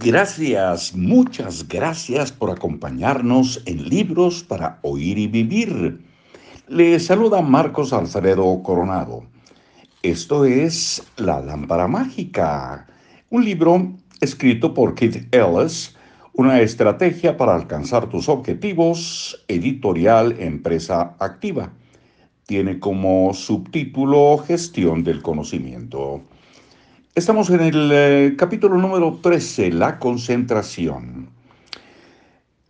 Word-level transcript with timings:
Gracias, 0.00 0.94
muchas 0.94 1.66
gracias 1.66 2.30
por 2.30 2.52
acompañarnos 2.52 3.60
en 3.66 3.88
Libros 3.88 4.44
para 4.44 4.78
Oír 4.82 5.18
y 5.18 5.26
Vivir. 5.26 6.06
Le 6.68 7.00
saluda 7.00 7.42
Marcos 7.42 7.92
Alfredo 7.92 8.62
Coronado. 8.62 9.24
Esto 10.04 10.44
es 10.44 11.02
La 11.16 11.40
Lámpara 11.40 11.88
Mágica, 11.88 12.86
un 13.30 13.44
libro 13.44 13.92
escrito 14.20 14.72
por 14.72 14.94
Keith 14.94 15.34
Ellis, 15.34 15.96
una 16.32 16.60
estrategia 16.60 17.36
para 17.36 17.56
alcanzar 17.56 18.08
tus 18.08 18.28
objetivos, 18.28 19.44
editorial 19.48 20.36
Empresa 20.38 21.16
Activa. 21.18 21.72
Tiene 22.46 22.78
como 22.78 23.34
subtítulo 23.34 24.38
Gestión 24.46 25.02
del 25.02 25.22
Conocimiento. 25.22 26.22
Estamos 27.18 27.50
en 27.50 27.60
el 27.60 27.90
eh, 27.92 28.34
capítulo 28.38 28.76
número 28.76 29.18
13, 29.20 29.72
la 29.72 29.98
concentración. 29.98 31.30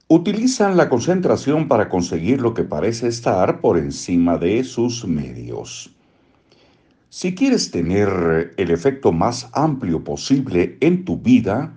Utilizan 0.09 0.79
la 0.79 0.89
concentración 0.89 1.69
para 1.69 1.91
conseguir 1.91 2.41
lo 2.41 2.55
que 2.55 2.65
parece 2.65 3.09
estar 3.09 3.61
por 3.61 3.77
encima 3.77 4.39
de 4.39 4.65
sus 4.65 5.05
medios. 5.07 5.95
Si 7.11 7.35
quieres 7.35 7.71
tener 7.71 8.55
el 8.57 8.71
efecto 8.71 9.13
más 9.13 9.51
amplio 9.53 10.03
posible 10.03 10.79
en 10.81 11.05
tu 11.05 11.19
vida, 11.19 11.75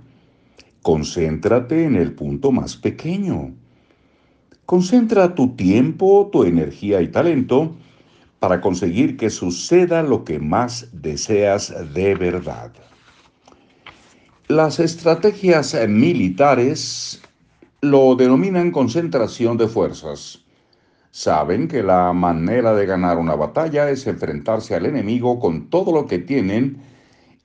concéntrate 0.81 1.83
en 1.83 1.97
el 1.97 2.13
punto 2.13 2.53
más 2.53 2.77
pequeño. 2.77 3.53
Concentra 4.65 5.35
tu 5.35 5.57
tiempo, 5.57 6.29
tu 6.31 6.45
energía 6.45 7.01
y 7.01 7.09
talento 7.09 7.75
para 8.41 8.59
conseguir 8.59 9.17
que 9.17 9.29
suceda 9.29 10.01
lo 10.01 10.25
que 10.25 10.39
más 10.39 10.87
deseas 10.91 11.71
de 11.93 12.15
verdad. 12.15 12.71
Las 14.47 14.79
estrategias 14.79 15.77
militares 15.87 17.21
lo 17.81 18.15
denominan 18.15 18.71
concentración 18.71 19.57
de 19.57 19.67
fuerzas. 19.67 20.43
Saben 21.11 21.67
que 21.67 21.83
la 21.83 22.13
manera 22.13 22.73
de 22.73 22.87
ganar 22.87 23.19
una 23.19 23.35
batalla 23.35 23.91
es 23.91 24.07
enfrentarse 24.07 24.73
al 24.73 24.87
enemigo 24.87 25.39
con 25.39 25.69
todo 25.69 25.91
lo 25.91 26.07
que 26.07 26.17
tienen 26.17 26.81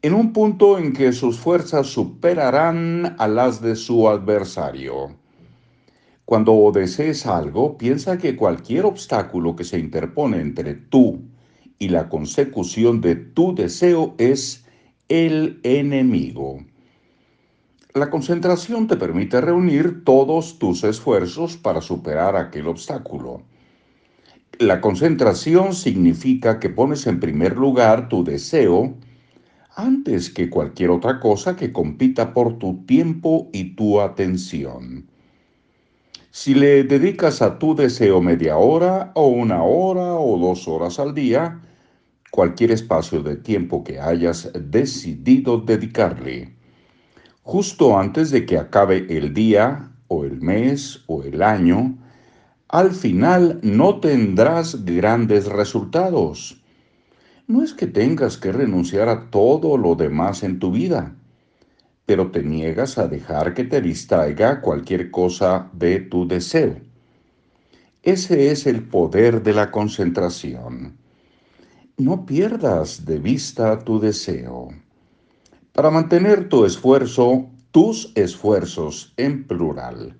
en 0.01 0.15
un 0.15 0.33
punto 0.33 0.79
en 0.79 0.95
que 0.95 1.13
sus 1.13 1.39
fuerzas 1.39 1.89
superarán 1.89 3.17
a 3.19 3.29
las 3.29 3.61
de 3.61 3.77
su 3.77 4.09
adversario. 4.09 5.26
Cuando 6.27 6.73
desees 6.75 7.25
algo, 7.25 7.79
piensa 7.79 8.19
que 8.19 8.35
cualquier 8.35 8.85
obstáculo 8.85 9.55
que 9.55 9.63
se 9.63 9.79
interpone 9.79 10.41
entre 10.41 10.75
tú 10.75 11.23
y 11.79 11.89
la 11.89 12.09
consecución 12.09 13.01
de 13.01 13.15
tu 13.15 13.55
deseo 13.55 14.17
es 14.19 14.67
el 15.09 15.61
enemigo. 15.63 16.65
La 17.95 18.11
concentración 18.11 18.89
te 18.89 18.97
permite 18.97 19.41
reunir 19.41 20.03
todos 20.03 20.59
tus 20.59 20.83
esfuerzos 20.83 21.57
para 21.57 21.81
superar 21.81 22.35
aquel 22.35 22.67
obstáculo. 22.67 23.43
La 24.59 24.81
concentración 24.81 25.75
significa 25.75 26.59
que 26.59 26.71
pones 26.71 27.07
en 27.07 27.21
primer 27.21 27.57
lugar 27.57 28.09
tu 28.09 28.25
deseo 28.25 28.97
antes 29.77 30.31
que 30.31 30.51
cualquier 30.51 30.91
otra 30.91 31.21
cosa 31.21 31.55
que 31.55 31.73
compita 31.73 32.35
por 32.35 32.59
tu 32.59 32.85
tiempo 32.85 33.49
y 33.53 33.77
tu 33.77 34.01
atención. 34.01 35.07
Si 36.39 36.53
le 36.53 36.85
dedicas 36.85 37.41
a 37.41 37.59
tu 37.59 37.75
deseo 37.75 38.21
media 38.21 38.59
hora 38.59 39.11
o 39.15 39.27
una 39.29 39.63
hora 39.63 40.17
o 40.17 40.37
dos 40.39 40.69
horas 40.69 40.99
al 40.99 41.15
día, 41.15 41.63
cualquier 42.31 42.73
espacio 42.73 43.23
de 43.23 43.37
tiempo 43.37 43.83
que 43.83 43.99
hayas 43.99 44.51
decidido 44.53 45.57
dedicarle, 45.57 46.55
justo 47.43 47.99
antes 47.99 48.31
de 48.31 48.45
que 48.45 48.59
acabe 48.59 49.07
el 49.09 49.33
día 49.33 49.91
o 50.09 50.25
el 50.25 50.43
mes 50.43 51.03
o 51.07 51.23
el 51.23 51.41
año, 51.41 51.97
al 52.69 52.93
final 52.93 53.59
no 53.63 53.99
tendrás 54.01 54.85
grandes 54.85 55.47
resultados. 55.47 56.63
No 57.47 57.63
es 57.63 57.73
que 57.73 57.87
tengas 57.87 58.37
que 58.37 58.53
renunciar 58.53 59.09
a 59.09 59.31
todo 59.31 59.79
lo 59.79 59.95
demás 59.95 60.43
en 60.43 60.59
tu 60.59 60.71
vida 60.71 61.17
pero 62.07 62.31
te 62.31 62.43
niegas 62.43 62.99
a 62.99 63.09
dejar 63.09 63.53
que 63.53 63.65
te 63.65 63.81
distraiga 63.81 64.61
cualquier 64.61 65.11
cosa 65.11 65.69
de 65.73 66.01
tu 66.01 66.27
deseo. 66.27 66.77
Ese 68.03 68.53
es 68.53 68.67
el 68.67 68.85
poder 68.85 69.43
de 69.43 69.53
la 69.53 69.73
concentración. 69.73 70.97
No 71.99 72.25
pierdas 72.25 73.05
de 73.05 73.19
vista 73.19 73.81
tu 73.81 73.99
deseo. 73.99 74.69
Para 75.73 75.91
mantener 75.91 76.49
tu 76.49 76.65
esfuerzo, 76.65 77.51
tus 77.73 78.13
esfuerzos 78.15 79.13
en 79.17 79.45
plural, 79.47 80.17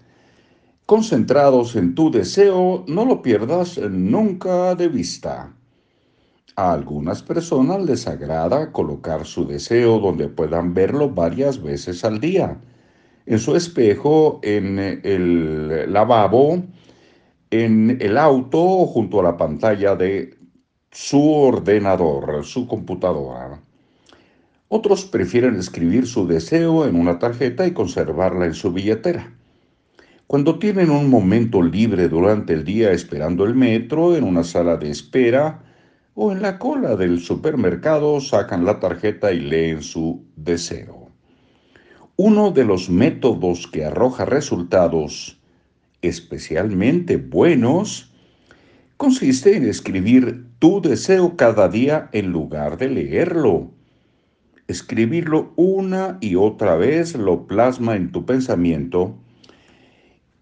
concentrados 0.85 1.77
en 1.77 1.95
tu 1.95 2.11
deseo, 2.11 2.85
no 2.89 3.05
lo 3.05 3.23
pierdas 3.23 3.79
nunca 3.79 4.75
de 4.75 4.89
vista. 4.89 5.56
A 6.57 6.73
algunas 6.73 7.23
personas 7.23 7.85
les 7.85 8.07
agrada 8.07 8.73
colocar 8.73 9.27
su 9.27 9.47
deseo 9.47 9.99
donde 9.99 10.29
puedan 10.29 10.73
verlo 10.73 11.11
varias 11.11 11.63
veces 11.63 12.03
al 12.03 12.19
día. 12.19 12.57
En 13.27 13.39
su 13.39 13.57
espejo, 13.57 14.41
en 14.43 14.79
el 14.79 15.93
lavabo, 15.93 16.63
en 17.51 17.99
el 18.01 18.17
auto 18.17 18.59
o 18.59 18.87
junto 18.87 19.21
a 19.21 19.25
la 19.25 19.37
pantalla 19.37 19.97
de 19.97 20.35
su 20.91 21.31
ordenador, 21.31 22.43
su 22.43 22.67
computadora. 22.67 23.61
Otros 24.69 25.05
prefieren 25.05 25.57
escribir 25.57 26.07
su 26.07 26.27
deseo 26.27 26.87
en 26.87 26.97
una 26.97 27.19
tarjeta 27.19 27.67
y 27.67 27.73
conservarla 27.73 28.47
en 28.47 28.55
su 28.55 28.73
billetera. 28.73 29.31
Cuando 30.27 30.59
tienen 30.59 30.89
un 30.89 31.11
momento 31.11 31.61
libre 31.61 32.09
durante 32.09 32.55
el 32.55 32.65
día 32.65 32.93
esperando 32.93 33.45
el 33.45 33.55
metro, 33.55 34.17
en 34.17 34.25
una 34.25 34.43
sala 34.43 34.79
de 34.79 34.91
espera, 34.91 35.66
o 36.19 36.33
en 36.33 36.41
la 36.41 36.59
cola 36.59 36.97
del 36.97 37.21
supermercado 37.21 38.21
sacan 38.23 38.65
la 38.65 38.81
tarjeta 38.81 39.33
y 39.33 39.41
leen 39.41 39.83
su 39.83 40.25
deseo. 40.35 41.11
Uno 42.17 42.51
de 42.51 42.65
los 42.65 42.89
métodos 42.89 43.67
que 43.67 43.85
arroja 43.85 44.25
resultados 44.25 45.39
especialmente 46.01 47.19
buenos 47.19 48.15
consiste 48.97 49.57
en 49.57 49.69
escribir 49.69 50.47
tu 50.59 50.81
deseo 50.81 51.37
cada 51.37 51.69
día 51.69 52.09
en 52.13 52.33
lugar 52.33 52.79
de 52.79 52.89
leerlo. 52.89 53.71
Escribirlo 54.69 55.53
una 55.57 56.17
y 56.23 56.37
otra 56.37 56.77
vez 56.77 57.15
lo 57.15 57.47
plasma 57.47 57.95
en 57.95 58.11
tu 58.11 58.25
pensamiento 58.25 59.19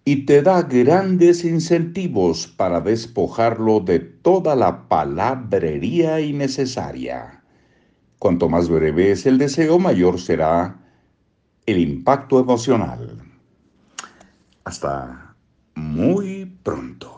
y 0.07 0.27
te 0.27 0.43
da 0.43 0.61
grandes 0.61 1.43
incentivos 1.43 2.47
para 2.47 2.79
despojarlo 2.79 3.79
de 3.79 3.99
toda 3.99 4.55
la 4.55 4.87
palabrería 4.87 6.21
innecesaria. 6.21 7.43
Cuanto 8.19 8.47
más 8.47 8.69
breve 8.69 9.11
es 9.11 9.25
el 9.25 9.39
deseo, 9.39 9.79
mayor 9.79 10.19
será 10.21 10.79
el 11.65 11.79
impacto 11.79 12.39
emocional. 12.39 13.19
Hasta 14.63 15.35
muy 15.73 16.45
pronto. 16.61 17.14